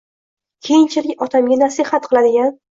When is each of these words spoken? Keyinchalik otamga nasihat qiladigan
Keyinchalik 0.69 1.23
otamga 1.27 1.61
nasihat 1.63 2.11
qiladigan 2.13 2.55